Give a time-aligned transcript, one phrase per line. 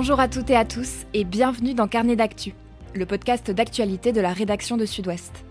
[0.00, 2.54] Bonjour à toutes et à tous et bienvenue dans Carnet d'actu,
[2.94, 5.44] le podcast d'actualité de la rédaction de Sud-Ouest.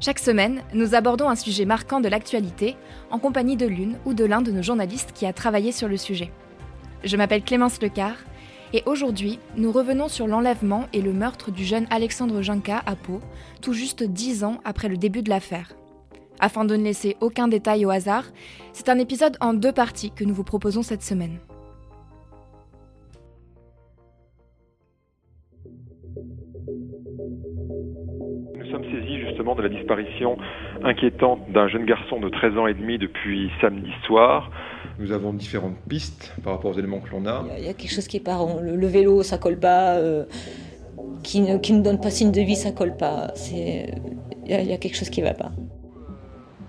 [0.00, 2.76] Chaque semaine, nous abordons un sujet marquant de l'actualité
[3.10, 5.98] en compagnie de l'une ou de l'un de nos journalistes qui a travaillé sur le
[5.98, 6.32] sujet.
[7.04, 8.14] Je m'appelle Clémence Lecar
[8.72, 13.20] et aujourd'hui, nous revenons sur l'enlèvement et le meurtre du jeune Alexandre Junca à Pau,
[13.60, 15.74] tout juste dix ans après le début de l'affaire.
[16.40, 18.24] Afin de ne laisser aucun détail au hasard,
[18.72, 21.38] c'est un épisode en deux parties que nous vous proposons cette semaine.
[29.54, 30.38] De la disparition
[30.82, 34.50] inquiétante d'un jeune garçon de 13 ans et demi depuis samedi soir.
[34.98, 37.44] Nous avons différentes pistes par rapport aux éléments que l'on a.
[37.58, 38.60] Il y, a quelque chose qui est pas rond.
[38.62, 39.96] Le, le vélo, ça colle pas.
[39.96, 40.24] Euh,
[41.22, 43.32] qui, ne, qui ne donne pas signe de vie, ça colle pas.
[43.34, 43.94] C'est,
[44.44, 45.50] il y, a, il y a quelque chose qui va pas.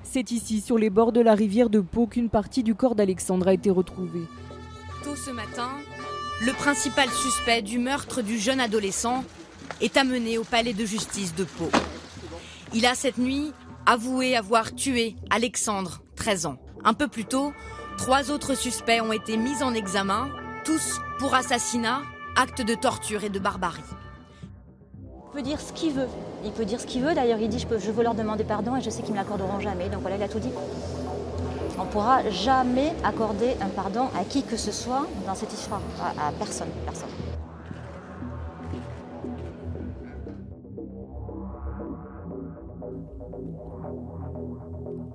[0.04, 3.48] C'est ici, sur les bords de la rivière de Pau, qu'une partie du corps d'Alexandre
[3.48, 4.24] a été retrouvée.
[5.04, 5.70] Tôt ce matin,
[6.46, 9.24] le principal suspect du meurtre du jeune adolescent
[9.82, 11.70] est amené au palais de justice de Pau.
[12.78, 13.54] Il a cette nuit
[13.86, 16.58] avoué avoir tué Alexandre, 13 ans.
[16.84, 17.54] Un peu plus tôt,
[17.98, 20.28] trois autres suspects ont été mis en examen,
[20.66, 22.02] tous pour assassinat,
[22.36, 23.80] acte de torture et de barbarie.
[24.94, 26.10] Il peut dire ce qu'il veut.
[26.44, 27.14] Il peut dire ce qu'il veut.
[27.14, 29.62] D'ailleurs, il dit je, je veux leur demander pardon et je sais qu'ils me l'accorderont
[29.62, 29.88] jamais.
[29.88, 30.52] Donc voilà, il a tout dit.
[31.80, 35.82] On ne pourra jamais accorder un pardon à qui que ce soit dans cette histoire.
[36.02, 37.08] À, à personne, personne.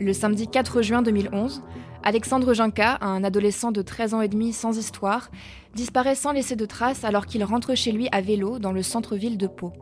[0.01, 1.63] Le samedi 4 juin 2011,
[2.03, 5.31] Alexandre Junca, un adolescent de 13 ans et demi sans histoire,
[5.75, 9.37] disparaît sans laisser de traces alors qu'il rentre chez lui à vélo dans le centre-ville
[9.37, 9.73] de Pau.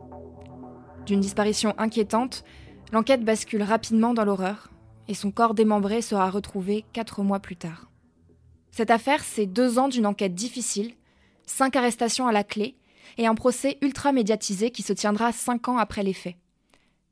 [1.05, 2.43] D'une disparition inquiétante,
[2.91, 4.69] l'enquête bascule rapidement dans l'horreur
[5.07, 7.89] et son corps démembré sera retrouvé quatre mois plus tard.
[8.71, 10.93] Cette affaire, c'est deux ans d'une enquête difficile,
[11.45, 12.75] cinq arrestations à la clé
[13.17, 16.35] et un procès ultra médiatisé qui se tiendra cinq ans après les faits.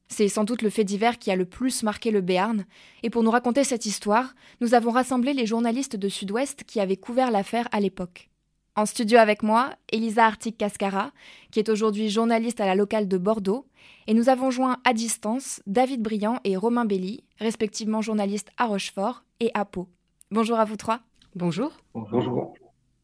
[0.10, 2.66] C'est sans doute le fait divers qui a le plus marqué le Béarn,
[3.04, 6.98] et pour nous raconter cette histoire, nous avons rassemblé les journalistes de Sud-Ouest qui avaient
[6.98, 8.30] couvert l'affaire à l'époque.
[8.76, 11.12] En studio avec moi, Elisa Artic-Cascara,
[11.52, 13.66] qui est aujourd'hui journaliste à la locale de Bordeaux,
[14.06, 19.24] et nous avons joint à distance David Briand et Romain Belli, respectivement journalistes à Rochefort
[19.40, 19.88] et à Pau.
[20.30, 21.00] Bonjour à vous trois.
[21.36, 21.72] Bonjour.
[21.94, 22.54] Bonjour.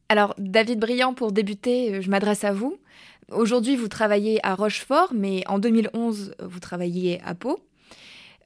[0.10, 2.78] Alors, David Briand, pour débuter, je m'adresse à vous.
[3.32, 7.60] Aujourd'hui, vous travaillez à Rochefort, mais en 2011, vous travailliez à Pau.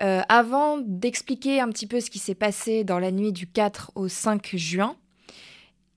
[0.02, 3.94] Euh, avant d'expliquer un petit peu ce qui s'est passé dans la nuit du 4
[3.96, 4.96] au 5 juin,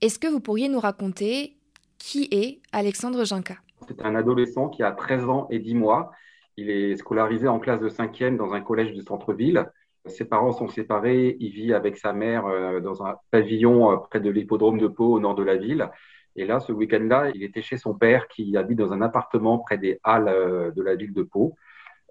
[0.01, 1.57] est-ce que vous pourriez nous raconter
[1.99, 6.13] qui est Alexandre Junca C'est un adolescent qui a 13 ans et 10 mois.
[6.57, 9.67] Il est scolarisé en classe de 5e dans un collège du centre-ville.
[10.07, 11.37] Ses parents sont séparés.
[11.41, 15.13] Il vit avec sa mère euh, dans un pavillon euh, près de l'hippodrome de Pau,
[15.13, 15.91] au nord de la ville.
[16.41, 19.77] Et là, ce week-end-là, il était chez son père qui habite dans un appartement près
[19.77, 21.55] des halles euh, de la ville de Pau.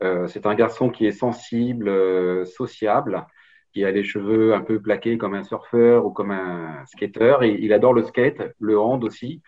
[0.03, 3.25] Euh, c'est un garçon qui est sensible, euh, sociable,
[3.73, 7.37] qui a les cheveux un peu plaqués comme un surfeur ou comme un skater.
[7.41, 9.41] Et il adore le skate, le hand aussi.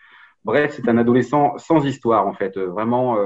[0.44, 2.58] Bref, c'est un adolescent sans histoire en fait.
[2.58, 3.16] Vraiment,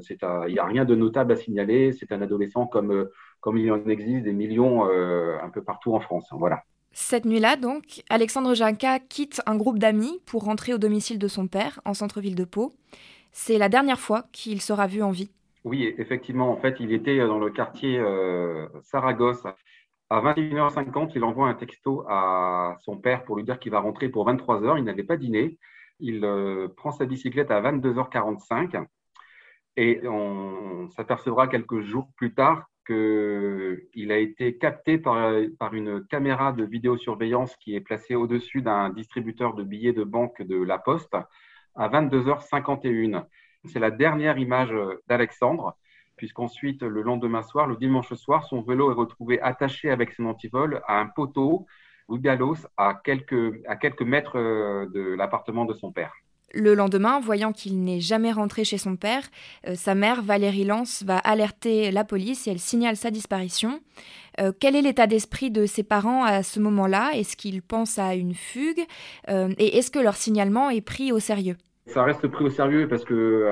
[0.00, 1.92] il n'y a rien de notable à signaler.
[1.92, 3.06] C'est un adolescent comme,
[3.40, 6.28] comme il en existe des millions un peu partout en France.
[6.32, 6.62] Voilà.
[6.98, 11.46] Cette nuit-là, donc, Alexandre Junca quitte un groupe d'amis pour rentrer au domicile de son
[11.46, 12.74] père, en centre-ville de Pau.
[13.32, 15.30] C'est la dernière fois qu'il sera vu en vie.
[15.64, 19.44] Oui, effectivement, en fait, il était dans le quartier euh, Saragosse.
[20.08, 24.08] À 21h50, il envoie un texto à son père pour lui dire qu'il va rentrer
[24.08, 24.78] pour 23h.
[24.78, 25.58] Il n'avait pas dîné.
[26.00, 28.86] Il euh, prend sa bicyclette à 22h45
[29.76, 35.18] et on s'apercevra quelques jours plus tard qu'il a été capté par,
[35.72, 40.62] une caméra de vidéosurveillance qui est placée au-dessus d'un distributeur de billets de banque de
[40.62, 41.16] La Poste
[41.74, 43.24] à 22h51.
[43.64, 44.72] C'est la dernière image
[45.08, 45.76] d'Alexandre,
[46.16, 50.80] puisqu'ensuite, le lendemain soir, le dimanche soir, son vélo est retrouvé attaché avec son antivol
[50.86, 51.66] à un poteau
[52.08, 56.14] ou galos à quelques, à quelques mètres euh, de l'appartement de son père.
[56.58, 59.24] Le lendemain, voyant qu'il n'est jamais rentré chez son père,
[59.68, 63.80] euh, sa mère, Valérie Lance, va alerter la police et elle signale sa disparition.
[64.40, 67.10] Euh, quel est l'état d'esprit de ses parents à ce moment-là?
[67.14, 68.80] Est-ce qu'ils pensent à une fugue?
[69.28, 71.56] Euh, Et est-ce que leur signalement est pris au sérieux?
[71.88, 73.46] Ça reste pris au sérieux parce que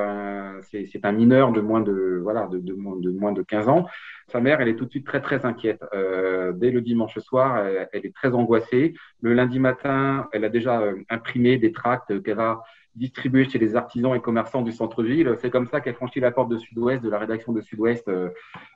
[0.72, 3.86] c'est un mineur de moins de, voilà, de, de, de moins de 15 ans.
[4.28, 5.80] Sa mère, elle est tout de suite très, très inquiète.
[5.92, 8.94] Dès le dimanche soir, elle, elle est très angoissée.
[9.20, 12.62] Le lundi matin, elle a déjà imprimé des tracts qu'elle va
[12.96, 15.37] distribuer chez les artisans et commerçants du centre-ville.
[15.41, 18.31] C'est comme ça qu'elle franchit la porte de Sud-Ouest, de la rédaction de Sud-Ouest, euh,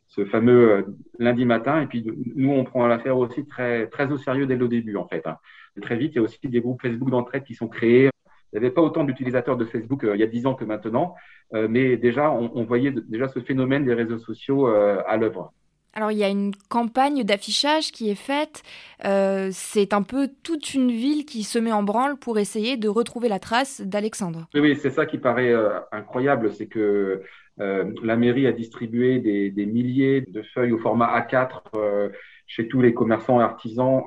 [0.09, 0.83] ce fameux euh,
[1.19, 1.81] lundi matin.
[1.81, 2.05] Et puis,
[2.35, 5.27] nous, on prend l'affaire aussi très, très au sérieux dès le début, en fait.
[5.27, 5.39] hein.
[5.81, 8.11] Très vite, il y a aussi des groupes Facebook d'entraide qui sont créés
[8.53, 11.15] Il n'y avait pas autant d'utilisateurs de Facebook il y a dix ans que maintenant,
[11.53, 15.53] mais déjà, on, voyait déjà ce phénomène des réseaux sociaux à l'œuvre.
[15.99, 18.63] Alors il y a une campagne d'affichage qui est faite.
[19.05, 22.89] Euh, c'est un peu toute une ville qui se met en branle pour essayer de
[22.89, 24.47] retrouver la trace d'Alexandre.
[24.55, 27.23] Oui, c'est ça qui paraît euh, incroyable, c'est que
[27.59, 32.13] euh, la mairie a distribué des, des, milliers de feuilles au format A4
[32.47, 34.05] chez tous les commerçants et artisans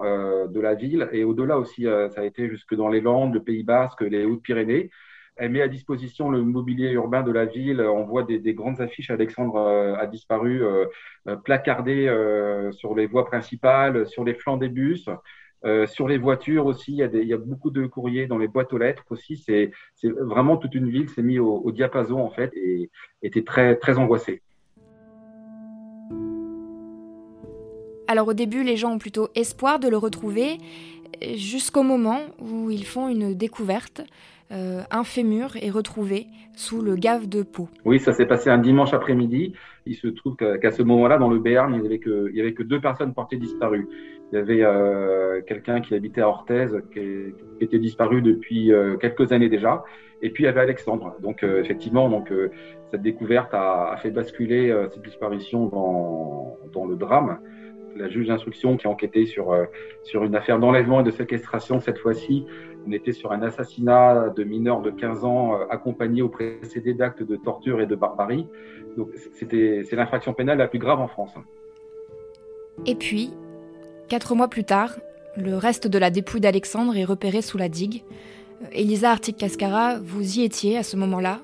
[0.48, 3.64] de la ville et au-delà aussi, ça a été jusque dans les Landes, le Pays
[3.64, 4.92] Basque, les Hautes-Pyrénées.
[5.38, 7.82] Elle met à disposition le mobilier urbain de la ville.
[7.82, 9.10] On voit des, des grandes affiches.
[9.10, 10.86] Alexandre euh, a disparu, euh,
[11.28, 12.08] euh, placardées
[12.72, 15.10] sur les voies principales, sur les flancs des bus.
[15.88, 18.38] sur les voitures aussi, il y, a des, il y, a beaucoup de courriers dans
[18.38, 19.38] les boîtes aux lettres aussi.
[19.38, 19.72] C'est
[20.04, 22.90] vraiment toute une ville s'est mise au, au, diapason en fait et
[23.22, 24.42] était très très angoissée.
[28.08, 30.58] Alors au début, les gens ont plutôt espoir de le retrouver,
[31.36, 34.02] jusqu'au moment où ils font une découverte.
[34.52, 37.70] Euh, un fémur est retrouvé sous le gave de peau.
[37.86, 39.54] Oui, ça s'est passé un dimanche après-midi.
[39.86, 43.14] Il se trouve qu'à ce moment-là, dans le Béarn, il n'y avait, que, deux personnes
[43.14, 43.88] portées disparues.
[44.32, 49.32] Il y avait euh, quelqu'un qui habitait à Orthez, qui, était disparu depuis euh, quelques
[49.32, 49.84] années déjà,
[50.22, 51.16] et puis il y avait Alexandre.
[51.22, 52.32] Donc effectivement, donc
[52.92, 57.40] cette découverte a, fait basculer cette disparition dans le drame
[57.96, 59.56] la juge d'instruction qui a enquêté sur,
[60.04, 62.46] sur une affaire d'enlèvement et de séquestration cette fois-ci
[62.88, 67.24] on était sur un assassinat de mineurs de 15 ans euh, accompagné au précédé d'actes
[67.24, 68.48] de torture et de barbarie.
[69.34, 71.32] C'est l'infraction pénale la plus grave en France.
[72.86, 73.32] Et puis,
[74.10, 74.98] quatre mois plus tard,
[75.38, 78.04] le reste de la dépouille d'Alexandre est repéré sous la digue.
[78.64, 81.42] Euh, Elisa Artic-Cascara, vous y étiez à ce moment-là.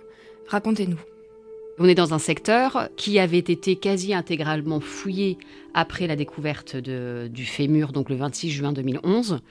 [0.47, 0.99] Racontez-nous.
[1.79, 5.37] On est dans un secteur qui avait été quasi intégralement fouillé
[5.75, 9.41] après la découverte du fémur, donc le 26 juin 2011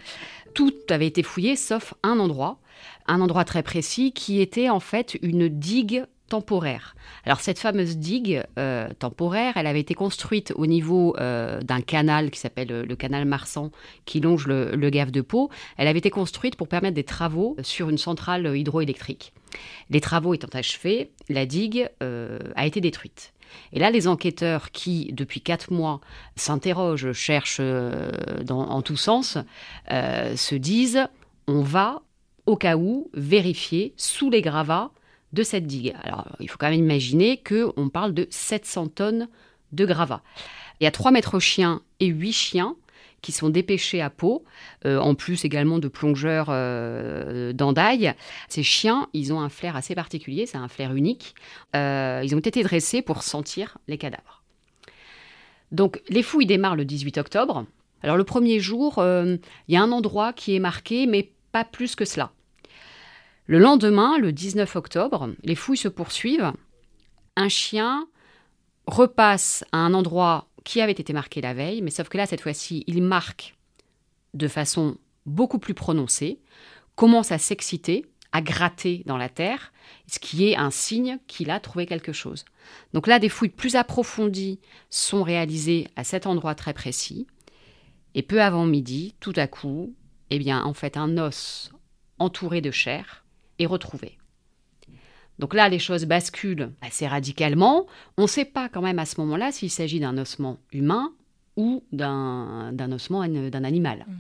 [0.57, 2.59] tout avait été fouillé sauf un endroit,
[3.07, 6.97] un endroit très précis qui était en fait une digue temporaire.
[7.27, 12.31] Alors cette fameuse digue euh, temporaire, elle avait été construite au niveau euh, d'un canal
[12.31, 13.71] qui s'appelle euh, le canal Marsan,
[14.07, 15.51] qui longe le, le, gave de Pau.
[15.77, 19.35] Elle avait été construite pour permettre des travaux sur une centrale hydroélectrique.
[19.91, 23.33] Les travaux étant achevés, la digue a été détruite.
[23.73, 26.01] Et là, les enquêteurs qui, depuis quatre mois,
[26.37, 28.11] s'interrogent, cherchent euh,
[28.49, 29.39] en tous sens,
[29.91, 31.07] euh, se disent
[31.47, 32.03] on va,
[32.47, 34.91] au cas où, vérifier sous les gravats
[35.33, 35.95] de cette digue.
[36.03, 39.29] Alors, il faut quand même imaginer qu'on parle de 700 tonnes
[39.73, 40.23] de gravats.
[40.81, 42.77] Il y a 3 mètres chiens et 8 chiens
[43.33, 44.45] sont dépêchés à peau,
[44.85, 47.53] euh, en plus également de plongeurs euh.
[48.49, 51.35] Ces chiens, ils ont un flair assez particulier, c'est un flair unique.
[51.75, 54.43] Euh, ils ont été dressés pour sentir les cadavres.
[55.73, 57.67] Donc les fouilles démarrent le 18 octobre.
[58.03, 61.97] Alors le premier jour, il y a un endroit qui est marqué, mais pas plus
[61.97, 62.31] que cela.
[63.47, 66.53] Le lendemain, le 19 octobre, les fouilles se poursuivent.
[67.37, 68.07] Un chien
[68.87, 72.41] repasse à un endroit qui avait été marqué la veille, mais sauf que là, cette
[72.41, 73.55] fois-ci, il marque
[74.35, 76.41] de façon beaucoup plus prononcée,
[76.97, 79.73] commence à s'exciter, à gratter dans la terre,
[80.09, 82.45] ce qui est un signe qu'il a trouvé quelque chose.
[82.93, 84.59] Donc là, des fouilles plus approfondies
[84.91, 87.29] sont réalisées à cet endroit très précis.
[88.17, 89.95] Et peu avant midi, tout à coup,
[90.31, 91.71] eh bien, en fait, un os
[92.19, 93.25] entouré de chair
[93.61, 94.19] est retrouvé.
[95.39, 97.87] Donc là, les choses basculent assez radicalement.
[98.17, 101.13] On ne sait pas quand même à ce moment-là s'il s'agit d'un ossement humain
[101.57, 104.05] ou d'un ossement d'un animal.
[104.07, 104.13] Mm.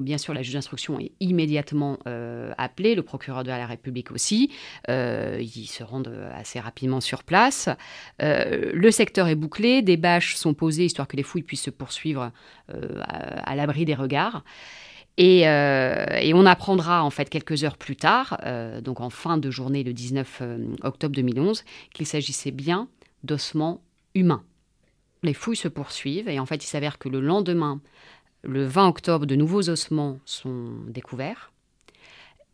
[0.00, 4.50] Bien sûr, la juge d'instruction est immédiatement euh, appelée, le procureur de la République aussi.
[4.88, 7.68] Euh, ils se rendent assez rapidement sur place.
[8.20, 11.70] Euh, le secteur est bouclé, des bâches sont posées histoire que les fouilles puissent se
[11.70, 12.32] poursuivre
[12.68, 14.44] à, à l'abri des regards.
[15.20, 19.48] Euh, et, on apprendra en fait quelques heures plus tard, euh, donc en fin de
[19.50, 22.88] journée le 19 euh, octobre 2011, qu'il s'agissait bien
[23.22, 23.80] d'ossements
[24.14, 24.42] humains.
[25.22, 27.80] Les fouilles se poursuivent et en fait il s'avère que le lendemain,
[28.42, 31.52] le 20 octobre, de nouveaux ossements sont découverts.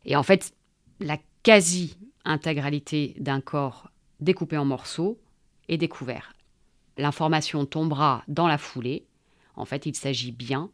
[0.04, 0.52] Et en fait,
[1.00, 3.90] la quasi-intégralité d'un corps
[4.20, 5.18] découpé en morceaux
[5.68, 6.34] est découvert.
[6.98, 9.04] L'information tombera dans la foulée.
[9.56, 10.70] En fait, il s'agit bien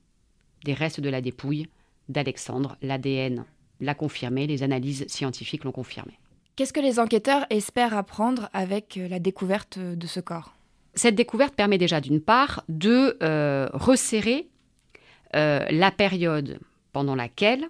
[0.64, 1.68] des restes de la dépouille
[2.08, 2.76] d'Alexandre.
[2.82, 3.44] L'ADN
[3.80, 6.18] l'a confirmé, les analyses scientifiques l'ont confirmé.
[6.56, 10.54] Qu'est-ce que les enquêteurs espèrent apprendre avec euh, la découverte de ce corps?
[10.94, 14.48] Cette découverte permet déjà d'une part de euh, resserrer
[15.34, 16.58] euh, la période
[16.94, 17.68] pendant laquelle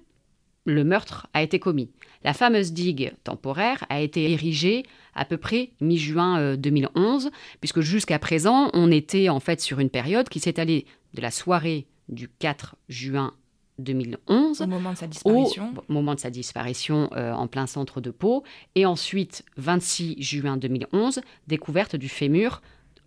[0.67, 1.91] le meurtre a été commis.
[2.23, 8.71] La fameuse digue temporaire a été érigée à peu près mi-juin 2011, puisque jusqu'à présent,
[8.73, 13.33] on était en fait sur une période qui s'étalait de la soirée du 4 juin
[13.79, 14.63] 2011.
[14.63, 15.75] Au moment de sa disparition.
[15.89, 18.43] Au moment de sa disparition euh, en plein centre de Pau.
[18.75, 22.63] Et ensuite, 26 juin 2011, découverte du fémur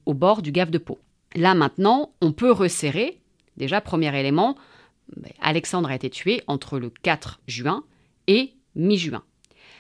[0.06, 1.00] au bord du gave de Pau.
[1.36, 3.20] Là maintenant, on peut resserrer.
[3.58, 4.56] Déjà, premier élément,
[5.18, 7.84] ben, Alexandre a été tué entre le 4 juin
[8.28, 9.24] et mi-juin.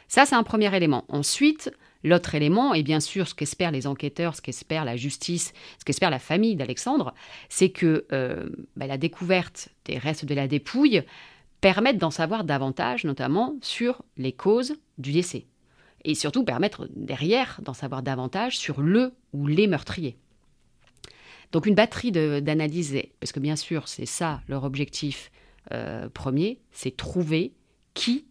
[0.07, 1.05] Ça, c'est un premier élément.
[1.07, 1.71] Ensuite,
[2.03, 6.09] l'autre élément, et bien sûr ce qu'espèrent les enquêteurs, ce qu'espère la justice, ce qu'espère
[6.09, 7.13] la famille d'Alexandre,
[7.49, 11.03] c'est que euh, ben, la découverte des restes de la dépouille
[11.61, 15.45] permette d'en savoir davantage, notamment sur les causes du décès.
[16.05, 20.17] Et surtout permettre derrière d'en savoir davantage sur le ou les meurtriers.
[21.51, 25.31] Donc une batterie d'analyse, parce que bien sûr c'est ça leur objectif
[25.71, 27.53] euh, premier, c'est trouver
[27.93, 28.25] qui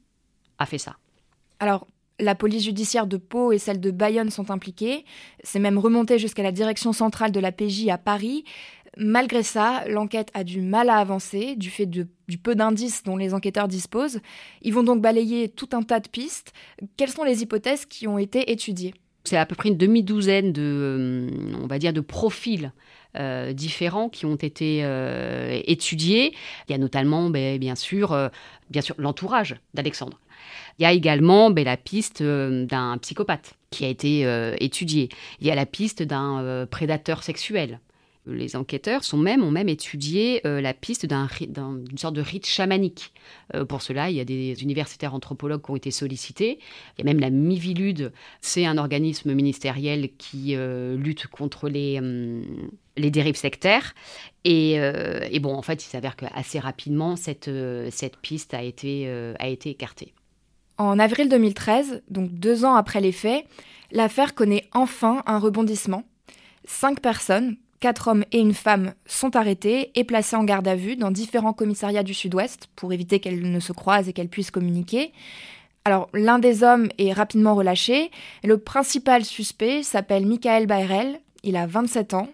[0.58, 0.96] a fait ça.
[1.60, 1.87] Alors
[2.20, 5.04] la police judiciaire de Pau et celle de Bayonne sont impliquées.
[5.42, 8.44] C'est même remonté jusqu'à la direction centrale de la PJ à Paris.
[8.96, 12.06] Malgré ça, l'enquête a du mal à avancer du fait du
[12.42, 14.20] peu d'indices dont les enquêteurs disposent.
[14.62, 16.52] Ils vont donc balayer tout un tas de pistes.
[16.96, 18.94] Quelles sont les hypothèses qui ont été étudiées?
[19.25, 22.72] C'est à peu près une demi-douzaine de, euh, on va dire, de profils
[23.18, 26.34] euh, différents qui ont été euh, étudiés.
[26.68, 28.28] Il y a notamment, ben, bien sûr, euh,
[28.70, 30.20] bien sûr l'entourage d'Alexandre.
[30.78, 34.22] Il y a également ben, la piste d'un psychopathe qui a été
[34.60, 35.08] étudiée.
[35.40, 37.80] Il y a la piste d'un prédateur sexuel
[38.26, 43.14] les enquêteurs sont même, ont même étudié la piste d'une sorte de rite chamanique.
[43.70, 46.58] Pour cela, il y a des universitaires anthropologues qui ont été sollicités.
[46.98, 50.54] Il y a même la Mivilude, c'est un organisme ministériel qui
[50.96, 52.42] lutte contre les, hum,
[52.98, 53.94] les dérives sectaires.
[54.44, 57.50] Et, et, bon, en fait, il s'avère qu'assez rapidement, cette,
[57.90, 60.14] cette piste a été, a été écartée.
[60.78, 63.44] En avril 2013, donc deux ans après les faits,
[63.90, 66.04] l'affaire connaît enfin un rebondissement.
[66.64, 70.96] Cinq personnes, Quatre hommes et une femme sont arrêtés et placés en garde à vue
[70.96, 75.12] dans différents commissariats du Sud-Ouest pour éviter qu'elles ne se croisent et qu'elles puissent communiquer.
[75.84, 78.10] Alors, l'un des hommes est rapidement relâché.
[78.42, 81.20] Le principal suspect s'appelle Michael Bayrel.
[81.44, 82.28] Il a 27 ans.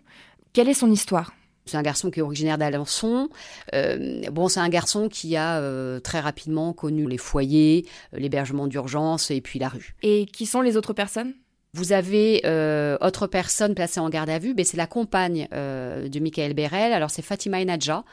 [0.55, 1.35] Quelle est son histoire?
[1.67, 3.29] C'est un garçon qui est originaire d'Alençon.
[3.75, 8.69] Euh, bon, c'est un garçon qui a euh, très rapidement connu les foyers, euh, l'hébergement
[8.69, 9.97] d'urgence et puis la rue.
[10.05, 11.35] Et qui sont les autres personnes?
[11.73, 16.21] Vous avez euh, autre personne placée en garde à vue, ben, c'est la compagne de
[16.21, 16.93] Michael Berel.
[16.93, 18.05] Alors c'est Fatima Enadja.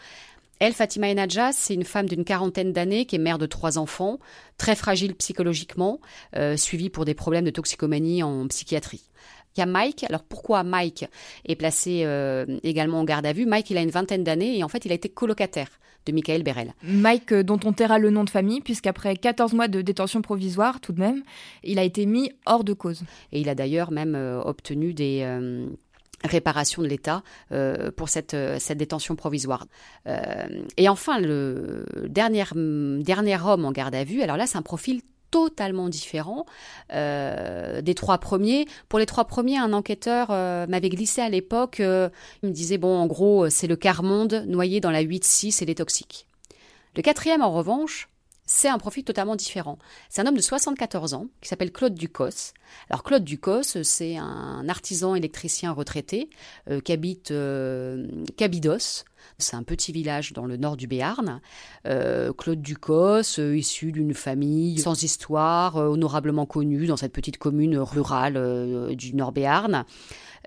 [0.58, 4.18] Elle, Fatima Enadja, c'est une femme d'une quarantaine d'années qui est mère de trois enfants,
[4.58, 6.00] très fragile psychologiquement,
[6.56, 9.04] suivie pour des problèmes de toxicomanie en psychiatrie.
[9.56, 10.06] Il y a Mike.
[10.08, 11.06] Alors pourquoi Mike
[11.46, 13.46] est placé euh, également en garde à vue?
[13.46, 15.70] Mike, il a une vingtaine d'années et en fait, il a été colocataire
[16.06, 16.74] de Michael Berel.
[16.84, 20.80] Mike, euh, dont on taira le nom de famille, puisqu'après 14 mois de détention provisoire,
[20.80, 21.22] tout de même,
[21.64, 23.04] il a été mis hors de cause.
[23.32, 25.28] Et il a d'ailleurs même euh, obtenu des
[26.24, 27.24] réparations de l'État
[27.98, 29.66] pour cette, cette détention provisoire.
[30.78, 35.02] et enfin, le dernier, dernier homme en garde à vue, alors là, c'est un profil
[35.32, 36.46] totalement différent
[36.94, 38.68] euh, des trois premiers.
[38.90, 42.10] Pour les trois premiers, un enquêteur euh, m'avait glissé à l'époque, euh,
[42.44, 45.66] il me disait, bon, en gros, c'est le quart monde noyé dans la 8-6 et
[45.66, 46.28] les toxiques.
[46.96, 48.10] Le quatrième, en revanche,
[48.54, 49.78] c'est un profil totalement différent.
[50.10, 52.54] C'est un homme de 74 ans qui s'appelle Claude Ducos.
[52.90, 56.30] Alors Claude Ducos, c'est un artisan électricien retraité
[56.84, 57.34] qui habite
[58.38, 59.06] Cabidos,
[59.38, 61.42] c'est un petit village dans le nord du Béarn.
[61.86, 67.38] Euh, Claude Ducos, euh, issu d'une famille sans histoire, euh, honorablement connue dans cette petite
[67.38, 69.86] commune rurale du nord Béarn.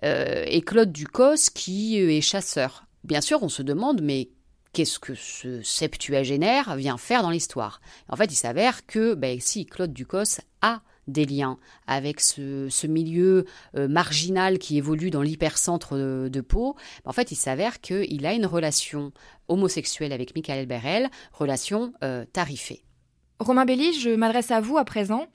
[0.02, 2.84] et Claude Ducos qui est chasseur.
[3.04, 4.28] Bien sûr, on se demande, mais
[4.74, 9.64] qu'est-ce que ce septuagénaire vient faire dans l'histoire En fait, il s'avère que, ben, si,
[9.64, 13.44] Claude Ducos a des liens avec ce, milieu
[13.76, 18.46] euh, marginal qui évolue dans l'hypercentre de, Pau, en fait, il s'avère qu'il a une
[18.46, 19.12] relation
[19.48, 22.82] homosexuelle avec Michael Berel, relation euh, tarifée.
[23.38, 25.26] Romain Belli, je m'adresse à vous à présent.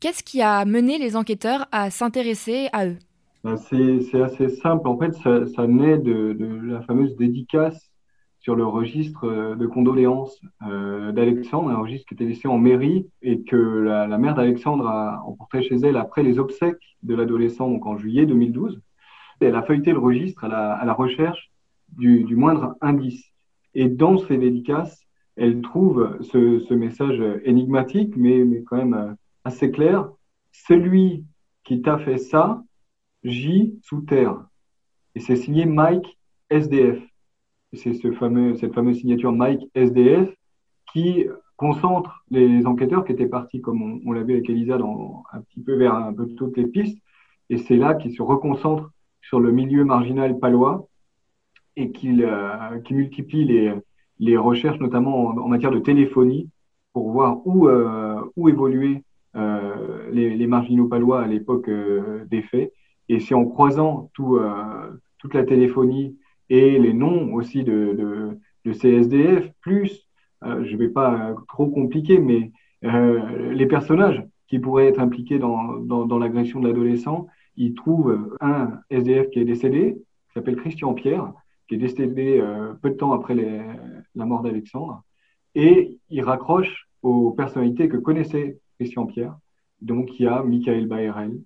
[0.00, 2.98] Qu'est-ce qui a mené les enquêteurs à s'intéresser à eux?
[3.44, 4.88] Ben, C'est assez simple.
[4.88, 7.93] En fait, ça, naît de, la fameuse dédicace
[8.44, 13.08] sur le registre euh, de condoléances euh, d'Alexandre, un registre qui était laissé en mairie
[13.22, 17.86] et que la, mère d'Alexandre a emporté chez elle après les obsèques de l'adolescent, donc
[17.86, 18.82] en juillet 2012.
[19.40, 20.48] Elle a feuilleté le registre à
[20.84, 21.50] la, recherche
[21.96, 23.24] du, moindre indice.
[23.74, 25.00] Et dans ces dédicaces,
[25.36, 29.12] elle trouve ce, message énigmatique, mais, mais, quand même euh,
[29.44, 30.10] assez clair.
[30.52, 31.24] Celui
[31.64, 32.62] qui t'a fait ça,
[33.22, 34.36] J sous terre.
[35.14, 36.18] Et c'est signé Mike
[36.50, 37.00] SDF
[37.76, 40.28] c'est ce fameux, cette fameuse signature Mike SDF
[40.92, 41.26] qui
[41.56, 45.60] concentre les enquêteurs qui étaient partis, comme on, l'a vu avec Elisa, dans, un petit
[45.60, 46.98] peu vers un peu toutes les pistes.
[47.50, 48.90] Et c'est là qu'ils se reconcentrent
[49.20, 50.88] sur le milieu marginal palois
[51.76, 53.74] et qu'ils euh, qui multiplient les,
[54.18, 56.48] les recherches, notamment en, matière de téléphonie,
[56.92, 57.68] pour voir où,
[58.36, 59.02] où évoluaient
[59.34, 62.72] les, les, marginaux palois à l'époque des faits.
[63.08, 64.38] Et c'est en croisant tout,
[65.18, 66.16] toute la téléphonie
[66.50, 70.08] et les noms aussi de, de, de CSDF, plus,
[70.42, 76.18] je ne vais pas trop compliquer, mais les personnages qui pourraient être impliqués dans, dans,
[76.18, 79.96] l'agression de l'adolescent, ils trouvent un SDF qui est décédé,
[80.28, 81.32] qui s'appelle Christian Pierre,
[81.68, 85.02] qui est décédé euh, peu de temps après la mort d'Alexandre,
[85.54, 89.36] et il raccroche aux personnalités que connaissait Christian Pierre.
[89.80, 91.40] Donc il y a Michael Baerel,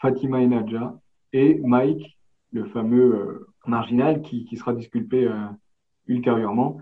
[0.00, 0.98] Fatima Enadja
[1.32, 2.15] et Mike,
[2.52, 5.34] le fameux euh, marginal qui, sera disculpé euh,
[6.06, 6.78] ultérieurement.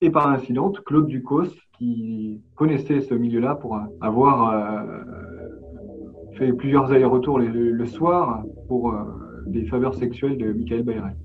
[0.00, 4.86] Et par incident, Claude Ducos, qui connaissait ce milieu-là pour avoir
[6.36, 8.94] fait plusieurs allers-retours le, soir pour
[9.46, 11.16] des faveurs sexuelles de Michael Bayrel.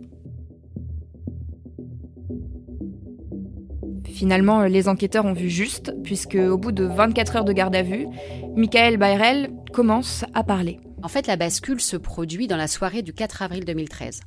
[4.06, 7.82] Finalement, les enquêteurs ont vu juste, puisque au bout de 24 heures de garde à
[7.82, 8.08] vue,
[8.56, 10.80] Michael Bayrel commence à parler.
[11.04, 14.22] En fait, la bascule se produit dans la soirée du 4 avril 2013.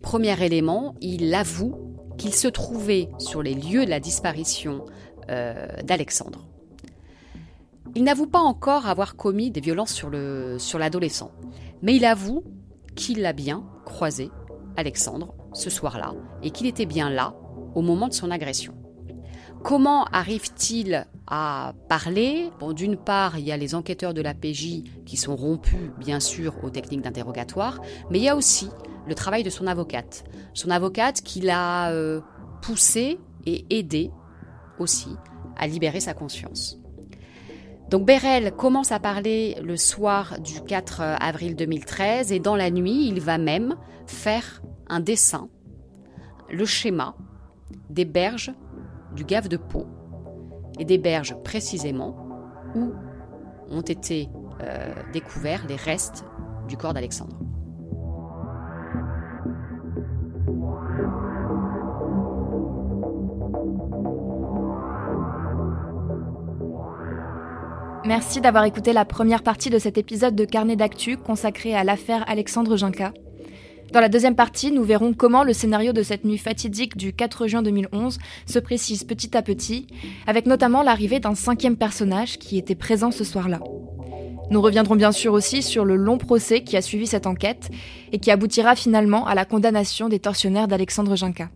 [0.00, 1.76] Premier élément, il avoue
[2.16, 4.86] qu'il se trouvait sur les lieux de la disparition
[5.28, 6.48] euh, d'Alexandre.
[7.94, 11.32] Il n'avoue pas encore avoir commis des violences sur l'adolescent,
[11.82, 12.44] mais il avoue
[12.94, 14.30] qu'il l'a bien croisé,
[14.78, 17.34] Alexandre, ce soir-là, et qu'il était bien là
[17.74, 18.74] au moment de son agression.
[19.62, 25.16] Comment arrive-t-il à parler d'une part, il y a les enquêteurs de la PJ qui
[25.16, 27.80] sont rompus, bien sûr, aux techniques d'interrogatoire,
[28.10, 28.68] mais il y a aussi
[29.08, 30.24] le travail de son avocate.
[30.54, 32.20] Son avocate qui l'a euh,
[32.62, 34.10] poussé et aidé
[34.78, 35.10] aussi
[35.56, 36.78] à libérer sa conscience.
[37.90, 43.08] Donc Bérel commence à parler le soir du 4 avril 2013 et dans la nuit,
[43.08, 45.48] il va même faire un dessin,
[46.50, 47.16] le schéma
[47.90, 48.52] des berges
[49.14, 49.86] du Gave de Pau
[50.78, 52.16] et des berges précisément
[52.74, 52.92] où
[53.70, 54.28] ont été
[54.62, 56.24] euh, découverts les restes
[56.68, 57.38] du corps d'Alexandre.
[68.06, 72.24] Merci d'avoir écouté la première partie de cet épisode de Carnet d'actu consacré à l'affaire
[72.28, 73.12] Alexandre Jinka.
[73.96, 77.46] Dans la deuxième partie, nous verrons comment le scénario de cette nuit fatidique du 4
[77.46, 79.86] juin 2011 se précise petit à petit,
[80.26, 83.58] avec notamment l'arrivée d'un cinquième personnage qui était présent ce soir-là.
[84.50, 87.70] Nous reviendrons bien sûr aussi sur le long procès qui a suivi cette enquête
[88.12, 91.48] et qui aboutira finalement à la condamnation des tortionnaires d'Alexandre Jinka.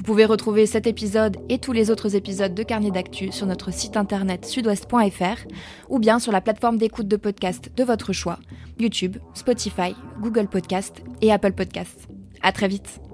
[0.00, 3.70] Vous pouvez retrouver cet épisode et tous les autres épisodes de Carnet d'actu sur notre
[3.70, 5.46] site internet sudouest.fr
[5.90, 8.38] ou bien sur la plateforme d'écoute de podcast de votre choix,
[8.78, 12.08] YouTube, Spotify, Google Podcast et Apple Podcast.
[12.40, 13.09] À très vite.